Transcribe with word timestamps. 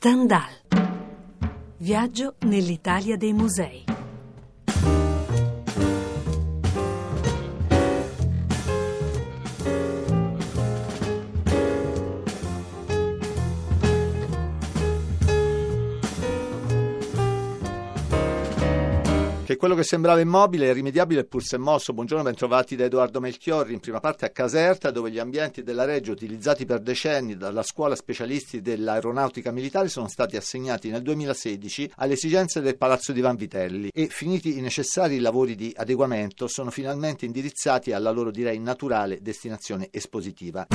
Stendhal. 0.00 0.52
Viaggio 1.78 2.36
nell'Italia 2.44 3.16
dei 3.16 3.32
musei. 3.32 3.82
Che 19.48 19.56
quello 19.56 19.74
che 19.74 19.82
sembrava 19.82 20.20
immobile 20.20 20.66
è 20.66 20.70
irrimediabile 20.72 21.24
pur 21.24 21.42
se 21.42 21.56
mosso. 21.56 21.94
Buongiorno, 21.94 22.22
bentrovati 22.22 22.76
da 22.76 22.84
Edoardo 22.84 23.18
Melchiorri. 23.18 23.72
In 23.72 23.80
prima 23.80 23.98
parte 23.98 24.26
a 24.26 24.28
Caserta, 24.28 24.90
dove 24.90 25.10
gli 25.10 25.18
ambienti 25.18 25.62
della 25.62 25.86
Reggio, 25.86 26.12
utilizzati 26.12 26.66
per 26.66 26.80
decenni 26.80 27.34
dalla 27.34 27.62
scuola 27.62 27.96
specialisti 27.96 28.60
dell'aeronautica 28.60 29.50
militare, 29.50 29.88
sono 29.88 30.06
stati 30.06 30.36
assegnati 30.36 30.90
nel 30.90 31.00
2016 31.00 31.92
alle 31.96 32.12
esigenze 32.12 32.60
del 32.60 32.76
Palazzo 32.76 33.12
di 33.12 33.22
Vanvitelli 33.22 33.88
e, 33.90 34.08
finiti 34.08 34.58
i 34.58 34.60
necessari 34.60 35.18
lavori 35.18 35.54
di 35.54 35.72
adeguamento, 35.74 36.46
sono 36.46 36.68
finalmente 36.68 37.24
indirizzati 37.24 37.92
alla 37.92 38.10
loro, 38.10 38.30
direi, 38.30 38.58
naturale 38.58 39.22
destinazione 39.22 39.88
espositiva. 39.90 40.66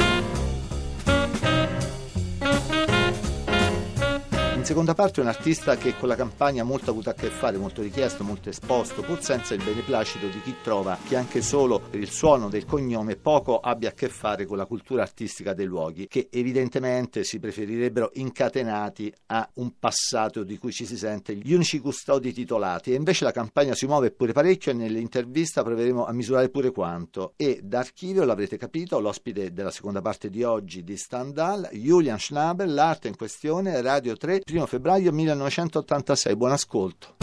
In 4.63 4.69
seconda 4.69 4.93
parte 4.93 5.19
un 5.19 5.27
artista 5.27 5.75
che 5.75 5.97
con 5.97 6.07
la 6.07 6.15
campagna 6.15 6.63
molto 6.63 6.89
avuto 6.89 7.09
a 7.09 7.13
che 7.13 7.27
fare, 7.27 7.57
molto 7.57 7.81
richiesto, 7.81 8.23
molto 8.23 8.47
esposto, 8.47 9.01
pur 9.01 9.21
senza 9.21 9.53
il 9.53 9.61
beneplacito 9.61 10.27
di 10.27 10.41
chi 10.41 10.55
trova 10.63 10.97
che 11.05 11.17
anche 11.17 11.41
solo 11.41 11.81
per 11.81 11.99
il 11.99 12.09
suono 12.09 12.47
del 12.47 12.63
cognome 12.63 13.17
poco 13.17 13.59
abbia 13.59 13.89
a 13.89 13.91
che 13.91 14.07
fare 14.07 14.45
con 14.45 14.55
la 14.55 14.65
cultura 14.65 15.01
artistica 15.01 15.53
dei 15.53 15.65
luoghi, 15.65 16.07
che 16.07 16.29
evidentemente 16.31 17.25
si 17.25 17.39
preferirebbero 17.39 18.11
incatenati 18.13 19.13
a 19.25 19.45
un 19.55 19.73
passato 19.77 20.45
di 20.45 20.57
cui 20.57 20.71
ci 20.71 20.85
si 20.85 20.95
sente 20.95 21.35
gli 21.35 21.51
unici 21.51 21.79
custodi 21.79 22.31
titolati. 22.31 22.93
E 22.93 22.95
invece 22.95 23.25
la 23.25 23.33
campagna 23.33 23.75
si 23.75 23.85
muove 23.85 24.11
pure 24.11 24.31
parecchio 24.31 24.71
e 24.71 24.75
nell'intervista 24.75 25.61
proveremo 25.61 26.05
a 26.05 26.13
misurare 26.13 26.47
pure 26.47 26.71
quanto. 26.71 27.33
E 27.35 27.59
d'archivio, 27.61 28.23
l'avrete 28.23 28.55
capito, 28.55 29.01
l'ospite 29.01 29.51
della 29.51 29.71
seconda 29.71 29.99
parte 29.99 30.29
di 30.29 30.41
oggi 30.41 30.85
di 30.85 30.95
Stendhal, 30.95 31.67
Julian 31.73 32.17
Schnabel, 32.17 32.73
l'arte 32.73 33.09
in 33.09 33.17
questione, 33.17 33.81
Radio 33.81 34.15
3, 34.15 34.43
1 34.53 34.67
febbraio 34.67 35.11
1986. 35.11 36.35
Buon 36.35 36.51
ascolto. 36.51 37.15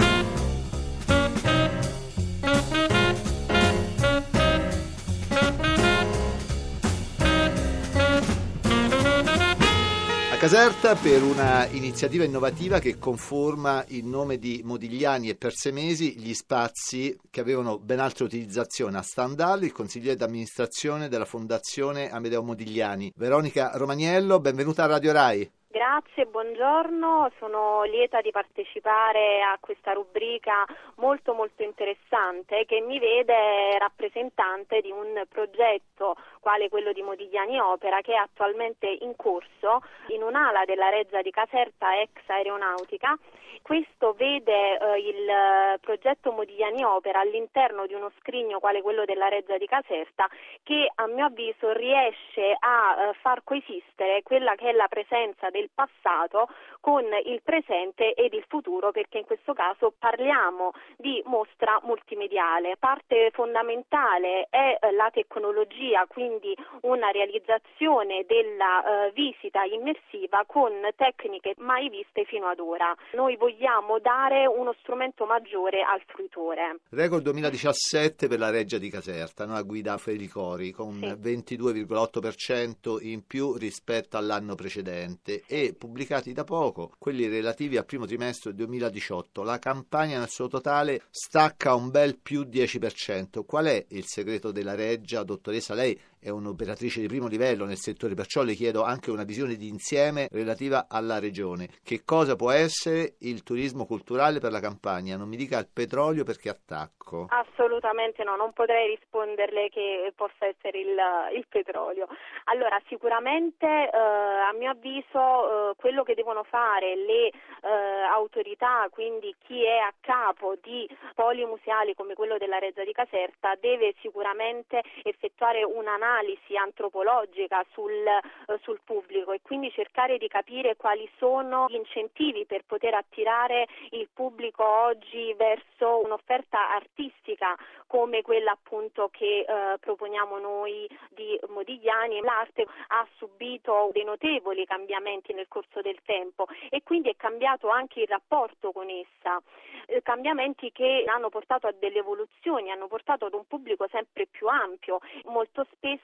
Caserta 10.41 10.95
per 10.95 11.23
una 11.23 11.67
iniziativa 11.67 12.25
innovativa 12.25 12.79
che 12.79 12.99
conforma 12.99 13.85
il 13.89 14.07
nome 14.07 14.39
di 14.39 14.63
Modigliani 14.65 15.29
e 15.29 15.37
Persemesi 15.37 16.19
gli 16.19 16.33
spazi 16.33 17.15
che 17.29 17.41
avevano 17.41 17.79
ben 17.79 18.01
altra 18.01 18.25
utilizzazione 18.25 18.97
a 18.97 19.03
Stendhal, 19.03 19.65
il 19.65 19.73
consigliere 19.73 20.17
d'amministrazione 20.17 21.09
della 21.09 21.27
Fondazione 21.27 22.11
Amedeo 22.11 22.43
Modigliani. 22.43 23.13
Veronica 23.17 23.73
Romaniello, 23.75 24.41
benvenuta 24.41 24.85
a 24.85 24.87
Radio 24.87 25.13
Rai. 25.13 25.51
Grazie, 25.73 26.27
buongiorno, 26.27 27.31
sono 27.39 27.85
lieta 27.85 28.21
di 28.21 28.33
partecipare 28.33 29.41
a 29.41 29.57
questa 29.61 29.93
rubrica 29.93 30.67
molto 30.97 31.33
molto 31.33 31.63
interessante 31.63 32.65
che 32.67 32.81
mi 32.81 32.99
vede 32.99 33.79
rappresentante 33.79 34.81
di 34.81 34.91
un 34.91 35.23
progetto 35.29 36.17
quale 36.41 36.69
quello 36.69 36.93
di 36.93 37.03
Modigliani 37.03 37.61
Opera 37.61 38.01
che 38.01 38.15
è 38.15 38.17
attualmente 38.17 38.89
in 38.89 39.15
corso 39.15 39.85
in 40.09 40.25
un'ala 40.25 40.65
della 40.65 40.89
Reggia 40.89 41.23
di 41.23 41.31
Caserta 41.31 42.01
ex 42.01 42.19
aeronautica. 42.27 43.17
Questo 43.63 44.15
vede 44.15 44.79
eh, 44.79 44.99
il 44.99 45.79
progetto 45.81 46.33
Modigliani 46.33 46.83
Opera 46.83 47.21
all'interno 47.21 47.87
di 47.87 47.95
uno 47.95 48.11
scrigno 48.19 48.59
quale 48.59 48.83
quello 48.83 49.05
della 49.05 49.29
Reggia 49.29 49.59
di 49.59 49.67
Caserta 49.67 50.29
che 50.65 50.91
a 50.93 51.07
mio 51.07 51.27
avviso 51.27 51.71
riesce 51.73 52.57
a 52.59 53.11
eh, 53.11 53.15
far 53.21 53.45
coesistere 53.45 54.23
quella 54.23 54.55
che 54.57 54.71
è 54.71 54.73
la 54.73 54.89
presenza 54.89 55.51
del 55.61 55.71
passato 55.75 56.49
con 56.81 57.05
il 57.05 57.43
presente 57.45 58.15
ed 58.15 58.33
il 58.33 58.45
futuro 58.49 58.91
perché 58.91 59.19
in 59.19 59.25
questo 59.25 59.53
caso 59.53 59.93
parliamo 59.97 60.73
di 60.97 61.23
mostra 61.27 61.79
multimediale. 61.83 62.77
Parte 62.79 63.31
fondamentale 63.33 64.47
è 64.49 64.79
eh, 64.81 64.93
la 64.93 65.11
tecnologia, 65.13 66.07
quindi 66.09 66.57
una 66.83 67.11
realizzazione 67.11 68.25
della 68.27 69.07
eh, 69.07 69.13
visita 69.13 69.65
immersiva 69.65 70.45
con 70.47 70.73
tecniche 70.97 71.55
mai 71.59 71.91
viste 71.91 72.25
fino 72.25 72.47
ad 72.47 72.59
ora. 72.59 72.95
Noi 73.13 73.37
vogliamo 73.37 73.99
dare 73.99 74.47
uno 74.47 74.75
strumento 74.81 75.27
maggiore 75.27 75.83
al 75.83 76.01
fruitore. 76.07 76.79
Record 76.91 77.23
2017 77.25 78.27
per 78.29 78.39
la 78.39 78.51
Reggia 78.51 78.79
di 78.79 78.89
Caserta, 78.89 79.45
no? 79.45 79.55
a 79.55 79.63
guida 79.63 79.99
Felicori, 79.99 80.71
con 80.71 80.99
sì. 80.99 81.57
22,8% 81.57 83.05
in 83.07 83.27
più 83.27 83.55
rispetto 83.57 84.17
all'anno 84.17 84.55
precedente 84.55 85.43
e 85.51 85.75
pubblicati 85.75 86.33
da 86.33 86.45
poco 86.45 86.93
quelli 86.97 87.27
relativi 87.27 87.77
al 87.77 87.85
primo 87.85 88.07
trimestre 88.07 88.55
2018. 88.55 89.43
La 89.43 89.59
campagna 89.59 90.21
nel 90.21 90.29
suo 90.29 90.47
totale 90.47 91.03
stacca 91.11 91.75
un 91.75 91.91
bel 91.91 92.17
più 92.19 92.43
10%. 92.43 93.45
Qual 93.45 93.67
è 93.67 93.85
il 93.89 94.07
segreto 94.07 94.53
della 94.53 94.77
Reggia, 94.77 95.25
dottoressa? 95.25 95.75
Lei 95.75 95.99
è 96.21 96.29
un'operatrice 96.29 97.01
di 97.01 97.07
primo 97.07 97.27
livello 97.27 97.65
nel 97.65 97.79
settore, 97.79 98.15
perciò 98.15 98.43
le 98.43 98.53
chiedo 98.53 98.83
anche 98.83 99.11
una 99.11 99.25
visione 99.25 99.55
di 99.55 99.69
insieme 99.69 100.29
relativa 100.31 100.87
alla 100.89 101.19
regione. 101.19 101.69
Che 101.83 102.03
cosa 102.05 102.37
può 102.37 102.51
essere 102.51 103.15
il 103.21 103.43
turismo 103.43 103.87
culturale 103.87 104.39
per 104.39 104.53
la 104.53 104.61
campagna? 104.61 105.17
Non 105.17 105.29
mi 105.29 105.37
dica 105.37 105.59
il 105.59 105.69
petrolio 105.73 106.23
perché 106.23 106.51
attacco. 106.51 107.27
Assolutamente 107.31 108.23
no, 108.23 108.37
non 108.37 108.53
potrei 108.53 108.97
risponderle 108.97 109.71
che 109.71 110.13
possa 110.15 110.47
essere 110.47 110.79
il, 110.79 110.97
il 111.35 111.47
petrolio. 111.49 112.07
Allora, 112.45 112.79
sicuramente 112.89 113.67
eh, 113.67 113.97
a 113.97 114.53
mio 114.53 114.71
avviso 114.71 115.71
eh, 115.71 115.75
quello 115.77 116.03
che 116.03 116.15
devono 116.15 116.45
fare 116.45 116.97
le 116.97 117.29
eh, 117.29 118.03
autorità, 118.13 118.87
quindi 118.91 119.35
chi 119.39 119.65
è 119.65 119.79
a 119.79 119.93
capo 120.01 120.57
di 120.63 120.87
poli 121.15 121.47
museali 121.47 121.95
come 121.95 122.13
quello 122.13 122.37
della 122.37 122.59
Reggia 122.59 122.85
di 122.85 122.93
Caserta, 122.93 123.57
deve 123.59 123.95
sicuramente 124.01 124.83
effettuare 125.03 125.65
un'analisi 125.65 126.09
un'analisi 126.11 126.57
antropologica 126.57 127.65
sul, 127.73 127.93
eh, 127.93 128.59
sul 128.63 128.81
pubblico 128.85 129.33
e 129.33 129.41
quindi 129.43 129.71
cercare 129.71 130.19
di 130.19 130.27
capire 130.29 130.77
quali 130.77 131.09
sono 131.19 131.67
gli 131.69 131.77
incentivi 131.77 132.45
per 132.47 132.65
poter 132.67 132.95
attirare 132.95 133.69
il 133.91 134.09
pubblico 134.13 134.67
oggi 134.67 135.33
verso 135.37 136.03
un'offerta 136.05 136.75
artistica 136.75 137.57
come 137.87 138.23
quella 138.23 138.53
appunto 138.53 139.09
che 139.11 139.41
eh, 139.41 139.79
proponiamo 139.79 140.39
noi 140.39 140.89
di 141.11 141.39
Modigliani. 141.49 142.21
L'arte 142.21 142.67
ha 142.89 143.07
subito 143.17 143.91
dei 143.93 144.05
notevoli 144.05 144.65
cambiamenti 144.65 145.33
nel 145.33 145.49
corso 145.49 145.81
del 145.81 145.99
tempo 146.05 146.47
e 146.69 146.83
quindi 146.83 147.09
è 147.09 147.17
cambiato 147.17 147.69
anche 147.69 148.01
il 148.01 148.07
rapporto 148.09 148.73
con 148.73 148.89
essa, 148.89 149.41
eh, 149.87 150.03
cambiamenti 150.03 150.71
che 150.73 151.05
hanno 151.07 151.29
portato 151.31 151.67
a 151.67 151.75
delle 151.77 151.99
evoluzioni, 151.99 152.71
hanno 152.71 152.87
portato 152.87 153.27
ad 153.27 153.35
un 153.35 153.45
pubblico 153.47 153.89
sempre 153.91 154.27
più 154.27 154.47
ampio. 154.47 155.01
Molto 155.25 155.67
spesso 155.73 156.00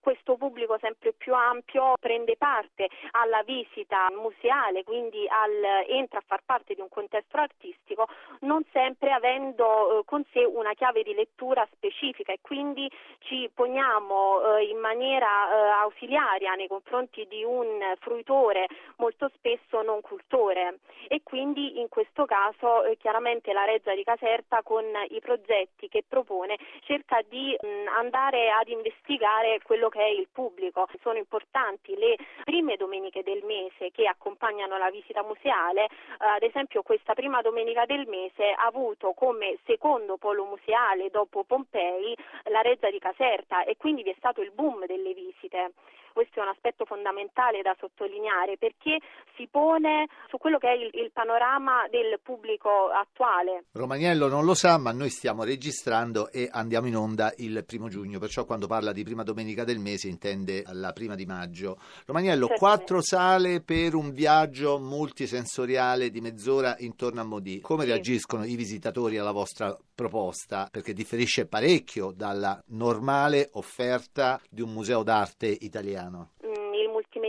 questo 0.00 0.36
pubblico 0.36 0.78
sempre 0.80 1.12
più 1.12 1.34
ampio 1.34 1.94
prende 2.00 2.36
parte 2.36 2.88
alla 3.10 3.42
visita 3.42 4.08
museale, 4.10 4.84
quindi 4.84 5.26
al, 5.28 5.84
entra 5.88 6.18
a 6.18 6.24
far 6.26 6.40
parte 6.44 6.74
di 6.74 6.80
un 6.80 6.88
contesto 6.88 7.36
artistico, 7.36 8.08
non 8.40 8.64
sempre 8.72 9.12
avendo 9.12 10.00
eh, 10.00 10.04
con 10.04 10.24
sé 10.32 10.44
una 10.44 10.72
chiave 10.72 11.02
di 11.02 11.14
lettura 11.14 11.66
specifica. 11.72 12.32
E 12.32 12.38
quindi 12.40 12.90
ci 13.20 13.50
poniamo 13.52 14.56
eh, 14.56 14.64
in 14.64 14.78
maniera 14.78 15.26
eh, 15.26 15.68
ausiliaria 15.82 16.54
nei 16.54 16.68
confronti 16.68 17.26
di 17.28 17.44
un 17.44 17.94
fruitore 17.98 18.66
molto 18.96 19.30
spesso 19.34 19.82
non 19.82 20.00
cultore. 20.00 20.78
E 21.08 21.20
quindi 21.22 21.80
in 21.80 21.88
questo 21.88 22.24
caso 22.24 22.84
eh, 22.84 22.96
chiaramente 22.96 23.52
la 23.52 23.64
Reggia 23.64 23.94
di 23.94 24.04
Caserta 24.04 24.62
con 24.62 24.84
i 25.08 25.20
progetti 25.20 25.88
che 25.88 26.04
propone 26.06 26.56
cerca 26.84 27.20
di 27.28 27.56
mh, 27.60 27.88
andare 27.98 28.50
ad 28.50 28.68
investigare 28.68 29.29
quello 29.62 29.88
che 29.88 30.00
è 30.00 30.08
il 30.08 30.28
pubblico. 30.32 30.88
Sono 31.00 31.18
importanti 31.18 31.96
le 31.96 32.16
prime 32.44 32.76
domeniche 32.76 33.22
del 33.22 33.42
mese 33.44 33.90
che 33.90 34.06
accompagnano 34.06 34.76
la 34.78 34.90
visita 34.90 35.22
museale, 35.22 35.84
eh, 35.84 35.88
ad 36.18 36.42
esempio 36.42 36.82
questa 36.82 37.14
prima 37.14 37.40
domenica 37.40 37.86
del 37.86 38.06
mese 38.06 38.50
ha 38.50 38.66
avuto 38.66 39.12
come 39.12 39.58
secondo 39.64 40.16
polo 40.16 40.44
museale 40.44 41.10
dopo 41.10 41.44
Pompei 41.44 42.16
la 42.44 42.60
Reggia 42.62 42.90
di 42.90 42.98
Caserta 42.98 43.64
e 43.64 43.76
quindi 43.76 44.02
vi 44.02 44.10
è 44.10 44.14
stato 44.18 44.40
il 44.40 44.50
boom 44.50 44.86
delle 44.86 45.14
visite. 45.14 45.72
Questo 46.12 46.40
è 46.40 46.42
un 46.42 46.48
aspetto 46.48 46.84
fondamentale 46.84 47.62
da 47.62 47.74
sottolineare 47.78 48.56
perché 48.56 48.98
si 49.36 49.46
pone 49.50 50.08
su 50.28 50.38
quello 50.38 50.58
che 50.58 50.68
è 50.68 50.74
il, 50.74 50.90
il 50.92 51.10
panorama 51.12 51.86
del 51.90 52.18
pubblico 52.22 52.88
attuale. 52.88 53.64
Romaniello 53.72 54.28
non 54.28 54.44
lo 54.44 54.54
sa, 54.54 54.78
ma 54.78 54.92
noi 54.92 55.10
stiamo 55.10 55.44
registrando 55.44 56.30
e 56.30 56.48
andiamo 56.50 56.88
in 56.88 56.96
onda 56.96 57.32
il 57.38 57.64
primo 57.64 57.88
giugno, 57.88 58.18
perciò 58.18 58.44
quando 58.44 58.66
parla 58.66 58.92
di 58.92 59.04
prima 59.04 59.22
domenica 59.22 59.64
del 59.64 59.78
mese 59.78 60.08
intende 60.08 60.62
la 60.72 60.92
prima 60.92 61.14
di 61.14 61.26
maggio. 61.26 61.78
Romaniello, 62.06 62.48
quattro 62.48 63.00
sale 63.02 63.60
per 63.60 63.94
un 63.94 64.12
viaggio 64.12 64.78
multisensoriale 64.78 66.10
di 66.10 66.20
mezz'ora 66.20 66.76
intorno 66.78 67.20
a 67.20 67.24
Modi. 67.24 67.60
Come 67.60 67.84
sì. 67.84 67.90
reagiscono 67.90 68.44
i 68.44 68.56
visitatori 68.56 69.18
alla 69.18 69.32
vostra 69.32 69.76
proposta? 69.94 70.68
Perché 70.70 70.92
differisce 70.92 71.46
parecchio 71.46 72.12
dalla 72.14 72.60
normale 72.68 73.48
offerta 73.52 74.40
di 74.48 74.62
un 74.62 74.72
museo 74.72 75.02
d'arte 75.02 75.46
italiano 75.46 75.99
castellano. 76.00 76.30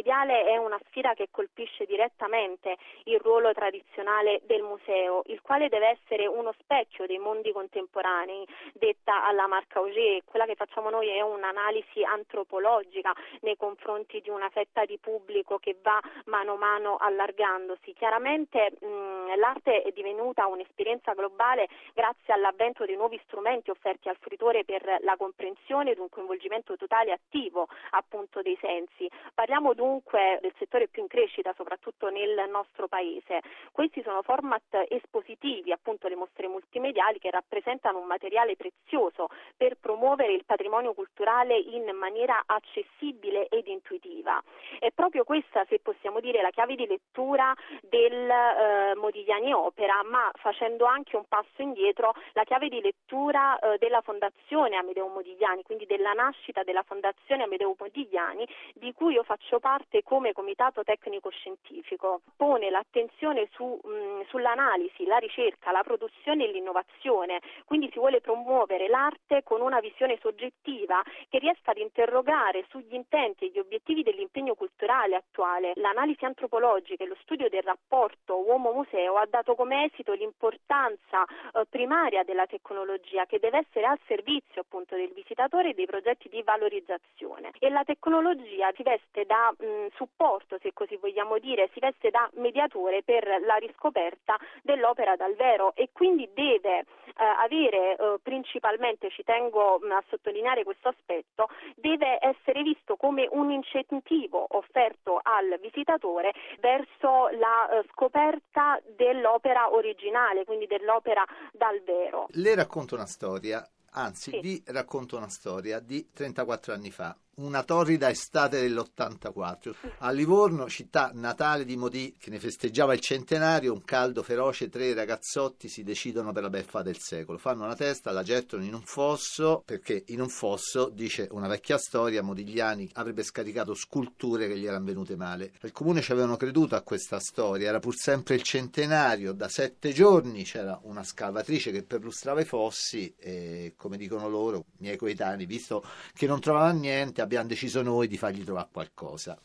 Multimediale 0.02 0.46
è 0.46 0.58
una 0.58 0.80
sfida 0.88 1.14
che 1.14 1.28
colpisce 1.30 1.86
direttamente 1.86 2.78
il 3.06 3.20
ruolo 3.20 3.54
tradizionale 3.54 4.42
del 4.46 4.64
museo, 4.64 5.22
il 5.28 5.42
quale 5.42 5.70
deve 5.70 6.00
essere 6.00 6.28
uno 6.28 6.54
specchio 6.60 7.06
dei 7.06 7.20
mondi 7.20 7.52
contemporanei, 7.52 8.46
detta 8.74 9.26
alla 9.26 9.48
marca 9.48 9.80
Auger. 9.80 10.24
Quella 10.26 10.46
che 10.46 10.56
facciamo 10.56 10.90
noi 10.90 11.10
è 11.10 11.22
un'analisi 11.22 12.04
antropologica 12.04 13.14
nei 13.42 13.56
confronti 13.56 14.20
di 14.22 14.30
una 14.30 14.50
fetta 14.50 14.86
di 14.86 14.98
pubblico 14.98 15.58
che 15.60 15.78
va 15.82 16.00
mano 16.26 16.54
a 16.54 16.58
mano 16.58 16.98
allargandosi. 16.98 17.94
Chiaramente 17.94 18.72
mh, 18.80 19.38
l'arte 19.38 19.84
è 19.84 19.92
divenuta 19.92 20.48
un'esperienza 20.48 21.14
globale 21.14 21.68
grazie 21.94 22.34
all'avvento 22.34 22.86
di 22.86 22.96
nuovi 22.96 23.20
strumenti 23.26 23.70
offerti 23.70 24.10
al 24.10 24.18
fruitore 24.20 24.64
per 24.64 24.98
la 25.02 25.16
comprensione 25.16 25.92
ed 25.92 26.00
un 26.00 26.10
coinvolgimento 26.10 26.76
totale 26.76 27.12
attivo 27.12 27.68
appunto 27.92 28.42
dei 28.42 28.58
sensi. 28.60 29.10
Parliamo 29.34 29.74
dunque 29.74 29.91
del 30.40 30.54
settore 30.58 30.88
più 30.88 31.02
in 31.02 31.08
crescita, 31.08 31.54
soprattutto 31.56 32.10
nel 32.10 32.50
nostro 32.50 32.88
paese. 32.88 33.42
Questi 33.72 34.02
sono 34.04 34.22
format 34.22 34.86
espositivi, 34.88 35.72
appunto 35.72 36.08
le 36.08 36.16
mostre 36.16 36.48
multimediali, 36.48 37.20
che 37.20 37.30
rappresentano 37.30 38.00
un 38.00 38.08
materiale 38.08 38.56
prezioso 38.56 39.28
per 39.58 39.78
promuovere 39.80 40.34
il 40.34 40.46
patrimonio 40.46 40.94
culturale 40.94 41.58
in 41.58 41.90
maniera 41.96 42.44
accessibile 42.46 43.48
ed 43.48 43.68
intuitiva. 43.68 44.42
È 44.80 44.92
proprio 44.92 45.24
questa, 45.24 45.66
se 45.66 45.80
possiamo 45.80 46.20
dire, 46.20 46.42
la 46.42 46.52
chiave 46.52 46.76
di 46.76 46.88
lettura 46.88 47.54
del 47.82 48.30
eh, 48.30 48.96
Modigliani 48.96 49.52
Opera, 49.54 50.04
ma 50.04 50.30
facendo 50.36 50.86
anche 50.86 51.16
un 51.16 51.26
passo 51.28 51.62
indietro 51.62 52.14
la 52.34 52.44
chiave 52.44 52.70
di 52.70 52.82
lettura 52.82 53.58
eh, 53.60 53.78
della 53.78 54.02
Fondazione 54.02 54.78
Amedeo 54.78 55.08
Modigliani, 55.08 55.64
quindi 55.64 55.86
della 55.86 56.14
nascita 56.14 56.64
della 56.64 56.84
Fondazione 56.84 57.44
Amedeo 57.44 57.76
Modigliani, 57.78 58.48
di 58.74 58.94
cui 58.94 59.14
io 59.14 59.24
faccio 59.24 59.60
parte 59.60 59.81
come 60.04 60.34
comitato 60.34 60.84
tecnico 60.84 61.30
scientifico, 61.30 62.22
pone 62.36 62.70
l'attenzione 62.70 63.48
su, 63.52 63.64
mh, 63.66 64.28
sull'analisi, 64.28 65.06
la 65.06 65.18
ricerca, 65.18 65.72
la 65.72 65.84
produzione 65.84 66.46
e 66.46 66.52
l'innovazione, 66.52 67.40
quindi 67.66 67.90
si 67.92 68.00
vuole 68.00 68.22
promuovere 68.22 68.88
l'arte 68.88 69.44
con 69.44 69.62
una 69.62 69.80
visione 69.80 70.18
soggettiva 70.22 71.02
che 71.30 71.40
riesca 71.40 71.72
ad 71.72 71.78
interrogare 71.78 72.66
sugli 72.70 72.94
intenti 72.94 73.46
e 73.46 73.52
gli 73.54 73.60
obiettivi 73.60 74.04
dell'impegno 74.04 74.56
culturale 74.56 75.16
attuale. 75.16 75.74
L'analisi 75.76 76.26
antropologica 76.26 77.04
e 77.04 77.08
lo 77.08 77.18
studio 77.22 77.50
del 77.50 77.64
rapporto 77.64 78.44
uomo-museo 78.44 79.16
ha 79.16 79.26
dato 79.30 79.56
come 79.56 79.86
esito 79.86 80.14
l'importanza 80.14 81.24
eh, 81.26 81.66
primaria 81.70 82.24
della 82.24 82.46
tecnologia 82.46 83.26
che 83.26 83.40
deve 83.40 83.60
essere 83.60 83.86
al 83.86 84.00
servizio 84.06 84.62
appunto 84.62 84.96
del 84.96 85.12
visitatore 85.14 85.70
e 85.70 85.74
dei 85.74 85.86
progetti 85.86 86.30
di 86.30 86.42
valorizzazione 86.44 87.52
e 87.60 87.70
la 87.70 87.84
tecnologia 87.84 88.72
si 88.76 88.84
veste 88.84 89.26
da 89.26 89.54
mh, 89.58 89.66
supporto, 89.96 90.58
se 90.62 90.72
così 90.74 90.98
vogliamo 90.98 91.38
dire, 91.38 91.70
si 91.74 91.80
veste 91.80 92.10
da 92.10 92.30
mediatore 92.34 93.04
per 93.04 93.26
la 93.46 93.56
riscoperta 93.56 94.38
dell'opera 94.64 95.16
dal 95.16 95.36
vero 95.36 95.74
e 95.76 95.90
quindi 95.92 96.30
deve 96.34 96.80
eh, 96.80 96.86
avere 97.16 97.96
eh, 97.96 98.18
principalmente, 98.22 99.10
ci 99.10 99.24
tengo 99.24 99.80
mh, 99.80 99.92
a 99.92 100.04
sottolineare 100.10 100.64
questo 100.64 100.90
aspetto, 100.90 101.48
deve 101.76 102.18
essere 102.22 102.62
visto 102.64 102.96
come 102.96 103.28
un 103.32 103.52
incentivo 103.52 104.46
offerto 104.50 105.20
al 105.22 105.58
visitatore 105.62 106.34
verso 106.60 107.30
la 107.38 107.70
eh, 107.70 107.86
scoperta 107.92 108.80
dell'opera 108.96 109.74
originale, 109.74 110.46
quindi 110.46 110.68
dell'opera 110.68 111.24
dal 111.52 111.82
vero. 111.82 112.28
Le 112.30 112.56
racconto 112.56 112.96
una 112.96 113.06
storia, 113.06 113.66
anzi 113.92 114.32
sì. 114.32 114.40
vi 114.40 114.64
racconto 114.68 115.18
una 115.18 115.30
storia 115.30 115.80
di 115.80 116.10
34 116.14 116.74
anni 116.74 116.92
fa 116.92 117.18
una 117.36 117.64
torrida 117.64 118.10
estate 118.10 118.62
dell'84. 118.62 119.74
A 120.00 120.12
Livorno, 120.12 120.70
città 120.70 121.12
natale 121.14 121.66
di 121.66 121.78
Modì, 121.78 122.16
che 122.18 122.30
ne 122.30 122.40
festeggiava 122.40 122.94
il 122.94 123.00
centenario, 123.00 123.74
un 123.74 123.84
caldo 123.84 124.22
feroce, 124.22 124.70
tre 124.70 124.94
ragazzotti 124.94 125.68
si 125.68 125.84
decidono 125.84 126.32
per 126.32 126.44
la 126.44 126.50
beffa 126.50 126.82
del 126.82 127.00
secolo. 127.00 127.38
Fanno 127.38 127.64
una 127.64 127.76
testa, 127.76 128.12
la 128.12 128.24
gettano 128.24 128.64
in 128.64 128.74
un 128.74 128.82
fosso, 128.82 129.64
perché 129.66 130.04
in 130.08 130.22
un 130.22 130.30
fosso, 130.30 130.90
dice 130.90 131.28
una 131.32 131.48
vecchia 131.48 131.78
storia, 131.78 132.22
Modigliani 132.22 132.90
avrebbe 132.94 133.24
scaricato 133.24 133.74
sculture 133.74 134.48
che 134.48 134.58
gli 134.58 134.66
erano 134.66 134.86
venute 134.86 135.16
male. 135.16 135.54
Il 135.62 135.72
comune 135.72 136.02
ci 136.02 136.12
avevano 136.12 136.38
creduto 136.38 136.76
a 136.76 136.82
questa 136.82 137.20
storia, 137.20 137.70
era 137.70 137.80
pur 137.80 137.96
sempre 137.96 138.36
il 138.36 138.44
centenario, 138.44 139.34
da 139.34 139.48
sette 139.48 139.94
giorni 139.94 140.44
c'era 140.44 140.80
una 140.84 141.04
scavatrice 141.04 141.72
che 141.72 141.84
perlustrava 141.84 142.42
i 142.42 142.46
fossi 142.46 143.14
e, 143.18 143.74
come 143.82 143.98
dicono 143.98 144.30
loro, 144.30 144.66
miei 144.78 144.96
coetanei, 144.96 145.48
visto 145.48 145.84
che 146.14 146.28
non 146.28 146.40
trovava 146.40 146.70
niente, 146.70 147.22
abbiamo 147.22 147.48
deciso 147.48 147.82
noi 147.82 148.08
di 148.08 148.16
fargli 148.16 148.44
trovare 148.44 148.68
qualcosa. 148.72 149.36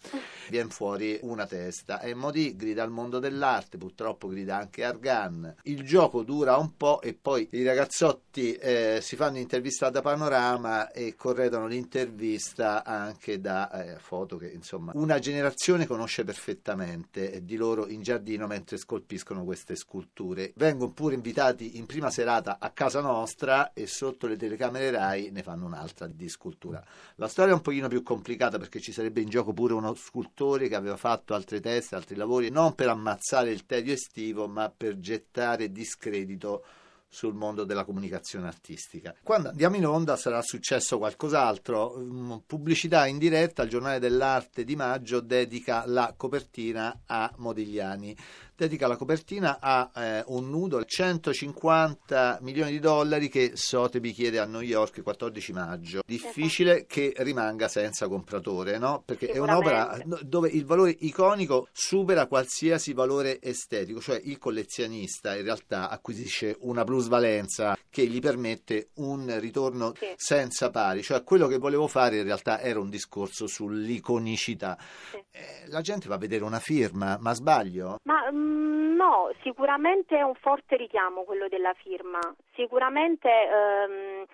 Viene 0.50 0.68
fuori 0.68 1.18
una 1.22 1.46
testa 1.46 2.00
e 2.00 2.12
Modi 2.12 2.54
grida 2.54 2.82
al 2.82 2.90
mondo 2.90 3.18
dell'arte, 3.18 3.78
purtroppo 3.78 4.28
grida 4.28 4.58
anche 4.58 4.84
Argan. 4.84 5.56
Il 5.62 5.84
gioco 5.84 6.22
dura 6.22 6.58
un 6.58 6.76
po' 6.76 7.00
e 7.00 7.14
poi 7.14 7.48
i 7.52 7.64
ragazzotti 7.64 8.52
eh, 8.56 8.98
si 9.00 9.16
fanno 9.16 9.38
intervistare 9.38 9.92
da 9.92 10.02
Panorama 10.02 10.90
e 10.90 11.14
corredono 11.16 11.66
l'intervista 11.66 12.84
anche 12.84 13.40
da 13.40 13.70
eh, 13.70 13.98
foto 13.98 14.36
che 14.36 14.48
insomma 14.48 14.92
una 14.94 15.18
generazione 15.18 15.86
conosce 15.86 16.24
perfettamente 16.24 17.42
di 17.42 17.56
loro 17.56 17.88
in 17.88 18.02
giardino 18.02 18.46
mentre 18.46 18.76
scolpiscono 18.76 19.44
queste 19.44 19.76
sculture. 19.76 20.52
Vengono 20.56 20.92
pure 20.92 21.14
invitati 21.14 21.78
in 21.78 21.86
prima 21.86 22.10
serata 22.10 22.58
a 22.60 22.68
casa 22.70 23.00
nostra 23.00 23.72
e 23.72 23.86
sotto 23.86 24.25
le 24.28 24.36
telecamere 24.36 24.90
RAI 24.90 25.30
ne 25.30 25.42
fanno 25.42 25.66
un'altra 25.66 26.06
di 26.06 26.28
scultura. 26.28 26.82
La 27.16 27.28
storia 27.28 27.52
è 27.52 27.54
un 27.56 27.62
pochino 27.62 27.88
più 27.88 28.02
complicata 28.02 28.58
perché 28.58 28.80
ci 28.80 28.92
sarebbe 28.92 29.20
in 29.20 29.28
gioco 29.28 29.52
pure 29.52 29.74
uno 29.74 29.94
scultore 29.94 30.68
che 30.68 30.74
aveva 30.74 30.96
fatto 30.96 31.34
altre 31.34 31.60
teste, 31.60 31.94
altri 31.94 32.16
lavori, 32.16 32.50
non 32.50 32.74
per 32.74 32.88
ammazzare 32.88 33.50
il 33.50 33.66
tedio 33.66 33.92
estivo, 33.92 34.48
ma 34.48 34.72
per 34.74 34.98
gettare 34.98 35.70
discredito 35.70 36.64
sul 37.08 37.34
mondo 37.34 37.64
della 37.64 37.84
comunicazione 37.84 38.46
artistica. 38.46 39.14
Quando 39.22 39.48
andiamo 39.48 39.76
in 39.76 39.86
onda 39.86 40.16
sarà 40.16 40.42
successo 40.42 40.98
qualcos'altro. 40.98 41.96
Mm, 41.96 42.32
pubblicità 42.46 43.06
in 43.06 43.18
diretta, 43.18 43.62
il 43.62 43.70
giornale 43.70 43.98
dell'arte 43.98 44.64
di 44.64 44.76
maggio 44.76 45.20
dedica 45.20 45.84
la 45.86 46.12
copertina 46.16 47.02
a 47.06 47.32
Modigliani 47.36 48.14
dedica 48.56 48.86
la 48.86 48.96
copertina 48.96 49.58
a 49.60 49.90
eh, 49.94 50.24
un 50.28 50.48
nudo 50.48 50.82
150 50.84 52.38
milioni 52.40 52.72
di 52.72 52.78
dollari 52.78 53.28
che 53.28 53.52
Sotheby 53.54 54.12
chiede 54.12 54.38
a 54.38 54.46
New 54.46 54.60
York 54.60 54.96
il 54.96 55.02
14 55.02 55.52
maggio. 55.52 56.02
Difficile 56.06 56.86
che 56.86 57.12
rimanga 57.18 57.68
senza 57.68 58.08
compratore, 58.08 58.78
no? 58.78 59.02
Perché 59.04 59.28
è 59.28 59.38
un'opera 59.38 59.98
dove 60.22 60.48
il 60.48 60.64
valore 60.64 60.96
iconico 61.00 61.68
supera 61.72 62.26
qualsiasi 62.26 62.92
valore 62.92 63.40
estetico, 63.40 64.00
cioè 64.00 64.20
il 64.24 64.38
collezionista 64.38 65.36
in 65.36 65.44
realtà 65.44 65.90
acquisisce 65.90 66.56
una 66.60 66.84
plusvalenza 66.84 67.76
che 67.90 68.06
gli 68.06 68.20
permette 68.20 68.88
un 68.94 69.38
ritorno 69.38 69.92
sì. 69.98 70.06
senza 70.16 70.70
pari, 70.70 71.02
cioè 71.02 71.22
quello 71.22 71.46
che 71.46 71.58
volevo 71.58 71.86
fare 71.86 72.18
in 72.18 72.24
realtà 72.24 72.60
era 72.60 72.80
un 72.80 72.90
discorso 72.90 73.46
sull'iconicità. 73.46 74.78
Sì. 75.10 75.16
Eh, 75.30 75.68
la 75.68 75.80
gente 75.80 76.08
va 76.08 76.14
a 76.14 76.18
vedere 76.18 76.44
una 76.44 76.60
firma, 76.60 77.18
ma 77.20 77.34
sbaglio? 77.34 77.98
Ma 78.04 78.30
mm, 78.30 78.45
no, 78.46 79.30
sicuramente 79.42 80.16
è 80.16 80.22
un 80.22 80.34
forte 80.34 80.76
richiamo 80.76 81.22
quello 81.24 81.48
della 81.48 81.74
firma. 81.74 82.18
Sicuramente, 82.54 83.28
ehm, 83.28 84.24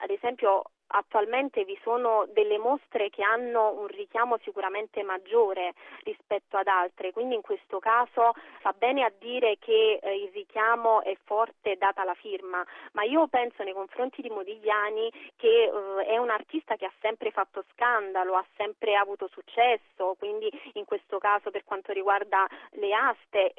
ad 0.00 0.10
esempio, 0.10 0.64
attualmente 0.96 1.64
vi 1.64 1.78
sono 1.82 2.26
delle 2.32 2.58
mostre 2.58 3.10
che 3.10 3.22
hanno 3.22 3.72
un 3.78 3.86
richiamo 3.88 4.38
sicuramente 4.42 5.02
maggiore 5.02 5.74
rispetto 6.04 6.56
ad 6.56 6.68
altre, 6.68 7.12
quindi 7.12 7.34
in 7.34 7.40
questo 7.40 7.78
caso 7.78 8.32
fa 8.60 8.72
bene 8.76 9.02
a 9.04 9.12
dire 9.18 9.56
che 9.58 9.98
eh, 10.00 10.16
il 10.16 10.30
richiamo 10.32 11.02
è 11.02 11.16
forte 11.24 11.76
data 11.76 12.04
la 12.04 12.14
firma, 12.14 12.64
ma 12.92 13.02
io 13.02 13.26
penso 13.26 13.62
nei 13.62 13.72
confronti 13.72 14.22
di 14.22 14.30
Modigliani 14.30 15.10
che 15.36 15.64
eh, 15.64 16.04
è 16.06 16.18
un 16.18 16.30
artista 16.30 16.76
che 16.76 16.86
ha 16.86 16.92
sempre 17.00 17.30
fatto 17.30 17.64
scandalo, 17.72 18.36
ha 18.36 18.46
sempre 18.56 18.94
avuto 18.94 19.28
successo, 19.28 20.14
quindi 20.18 20.50
in 20.74 20.84
questo 20.84 21.18
caso 21.18 21.50
per 21.50 21.64
quanto 21.64 21.92
riguarda 21.92 22.46
le 22.72 22.94
aste 22.94 23.52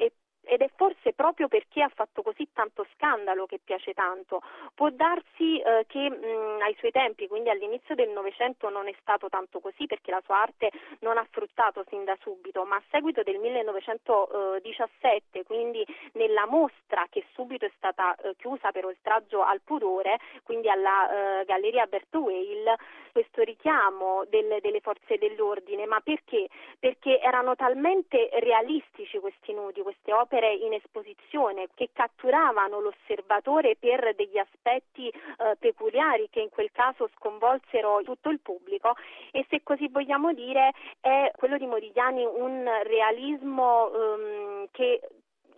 ed 0.46 0.62
è 0.62 0.70
forse 0.76 1.12
proprio 1.12 1.48
perché 1.48 1.82
ha 1.82 1.90
fatto 1.92 2.22
così 2.22 2.48
tanto 2.52 2.86
scandalo 2.94 3.46
che 3.46 3.58
piace 3.62 3.92
tanto. 3.92 4.40
Può 4.74 4.88
darsi 4.90 5.58
eh, 5.58 5.84
che 5.88 6.08
mh, 6.08 6.62
ai 6.62 6.74
suoi 6.78 6.92
tempi, 6.92 7.26
quindi 7.26 7.50
all'inizio 7.50 7.94
del 7.94 8.10
Novecento, 8.10 8.70
non 8.70 8.88
è 8.88 8.94
stato 9.00 9.28
tanto 9.28 9.60
così 9.60 9.86
perché 9.86 10.10
la 10.10 10.22
sua 10.24 10.40
arte 10.40 10.70
non 11.00 11.18
ha 11.18 11.26
fruttato 11.30 11.84
sin 11.88 12.04
da 12.04 12.16
subito, 12.20 12.64
ma 12.64 12.76
a 12.76 12.82
seguito 12.90 13.22
del 13.22 13.38
1917, 13.38 15.44
quindi 15.44 15.84
nella 16.12 16.46
mostra 16.46 17.06
che 17.10 17.24
subito 17.34 17.64
è 17.64 17.70
stata 17.76 18.14
eh, 18.16 18.34
chiusa 18.36 18.70
per 18.70 18.84
oltraggio 18.86 19.42
al 19.42 19.60
pudore, 19.62 20.20
quindi 20.44 20.70
alla 20.70 21.40
eh, 21.40 21.44
Galleria 21.44 21.86
Bertwale, 21.86 22.76
questo 23.12 23.42
richiamo 23.42 24.24
del, 24.28 24.58
delle 24.60 24.80
forze 24.80 25.18
dell'ordine, 25.18 25.86
ma 25.86 26.00
perché? 26.00 26.48
Perché 26.78 27.18
erano 27.20 27.56
talmente 27.56 28.28
realistici 28.40 29.18
questi 29.18 29.54
nudi, 29.54 29.80
queste 29.80 30.12
opere 30.12 30.35
in 30.44 30.72
esposizione, 30.72 31.68
che 31.74 31.90
catturavano 31.92 32.80
l'osservatore 32.80 33.76
per 33.76 34.14
degli 34.14 34.38
aspetti 34.38 35.08
eh, 35.08 35.56
peculiari 35.58 36.28
che 36.30 36.40
in 36.40 36.50
quel 36.50 36.70
caso 36.72 37.08
sconvolsero 37.16 38.02
tutto 38.02 38.30
il 38.30 38.40
pubblico 38.40 38.94
e 39.32 39.46
se 39.48 39.62
così 39.62 39.88
vogliamo 39.88 40.32
dire 40.32 40.72
è 41.00 41.30
quello 41.36 41.56
di 41.56 41.66
Modigliani 41.66 42.24
un 42.24 42.68
realismo 42.82 43.90
ehm, 43.92 44.68
che 44.70 45.00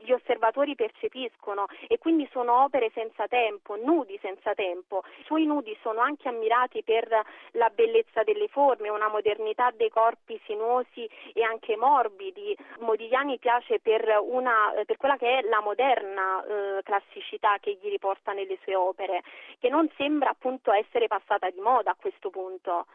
gli 0.09 0.13
osservatori 0.13 0.75
percepiscono 0.75 1.67
e 1.87 1.99
quindi 1.99 2.27
sono 2.33 2.65
opere 2.65 2.91
senza 2.95 3.29
tempo, 3.29 3.77
nudi 3.77 4.19
senza 4.23 4.55
tempo. 4.55 5.05
I 5.19 5.25
suoi 5.25 5.45
nudi 5.45 5.77
sono 5.83 6.01
anche 6.01 6.29
ammirati 6.29 6.83
per 6.83 7.09
la 7.53 7.69
bellezza 7.69 8.23
delle 8.23 8.49
forme, 8.49 8.89
una 8.89 9.09
modernità 9.09 9.71
dei 9.77 9.91
corpi 9.91 10.41
sinuosi 10.47 11.09
e 11.35 11.43
anche 11.43 11.77
morbidi. 11.77 12.57
Modigliani 12.79 13.39
piace 13.39 13.81
per, 13.81 14.19
una, 14.23 14.73
per 14.87 14.97
quella 14.97 15.19
che 15.19 15.41
è 15.41 15.43
la 15.43 15.61
moderna 15.61 16.43
eh, 16.43 16.83
classicità 16.83 17.59
che 17.61 17.77
gli 17.79 17.91
riporta 17.91 18.33
nelle 18.33 18.57
sue 18.63 18.75
opere, 18.75 19.23
che 19.59 19.69
non 19.69 19.91
sembra 19.97 20.31
appunto 20.31 20.73
essere 20.73 21.07
passata 21.07 21.51
di 21.51 21.61
moda 21.61 21.91
a 21.91 21.97
questo 22.01 22.31
punto 22.31 22.87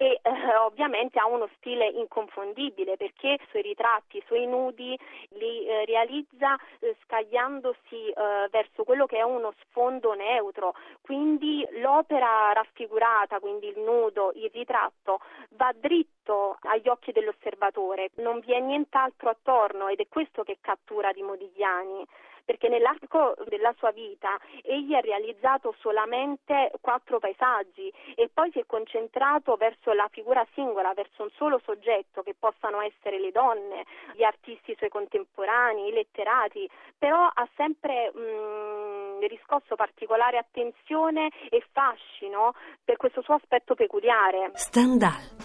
e 0.00 0.20
eh, 0.22 0.56
ovviamente 0.56 1.18
ha 1.18 1.26
uno 1.26 1.48
stile 1.56 1.88
inconfondibile 1.88 2.96
perché 2.96 3.30
i 3.30 3.46
suoi 3.50 3.62
ritratti, 3.62 4.18
i 4.18 4.22
suoi 4.26 4.46
nudi 4.46 4.96
li 5.30 5.66
eh, 5.66 5.84
realizza 5.84 6.56
eh, 6.78 6.96
scagliandosi 7.02 8.08
eh, 8.08 8.48
verso 8.48 8.84
quello 8.84 9.06
che 9.06 9.16
è 9.18 9.22
uno 9.22 9.52
sfondo 9.60 10.14
neutro, 10.14 10.74
quindi 11.00 11.66
l'opera 11.80 12.52
raffigurata, 12.52 13.40
quindi 13.40 13.66
il 13.66 13.80
nudo, 13.80 14.30
il 14.36 14.50
ritratto 14.52 15.20
va 15.50 15.72
dritto 15.74 16.58
agli 16.60 16.88
occhi 16.88 17.10
dell'osservatore, 17.10 18.10
non 18.16 18.38
vi 18.38 18.52
è 18.52 18.60
nient'altro 18.60 19.30
attorno 19.30 19.88
ed 19.88 19.98
è 19.98 20.06
questo 20.08 20.44
che 20.44 20.58
cattura 20.60 21.10
di 21.12 21.22
Modigliani 21.22 22.06
perché 22.48 22.70
nell'arco 22.70 23.34
della 23.46 23.74
sua 23.76 23.90
vita 23.90 24.40
egli 24.62 24.94
ha 24.94 25.00
realizzato 25.00 25.74
solamente 25.80 26.72
quattro 26.80 27.18
paesaggi 27.18 27.92
e 28.14 28.30
poi 28.32 28.50
si 28.52 28.58
è 28.58 28.64
concentrato 28.64 29.56
verso 29.56 29.92
la 29.92 30.08
figura 30.10 30.46
singola, 30.54 30.94
verso 30.94 31.24
un 31.24 31.30
solo 31.36 31.60
soggetto 31.62 32.22
che 32.22 32.34
possano 32.38 32.80
essere 32.80 33.20
le 33.20 33.32
donne, 33.32 33.84
gli 34.14 34.22
artisti 34.22 34.74
suoi 34.78 34.88
contemporanei, 34.88 35.88
i 35.88 35.92
letterati, 35.92 36.66
però 36.96 37.30
ha 37.30 37.46
sempre 37.54 38.10
mh, 38.14 39.26
riscosso 39.26 39.74
particolare 39.76 40.38
attenzione 40.38 41.28
e 41.50 41.62
fascino 41.70 42.54
per 42.82 42.96
questo 42.96 43.20
suo 43.20 43.34
aspetto 43.34 43.74
peculiare. 43.74 44.52
Stendhal. 44.54 45.36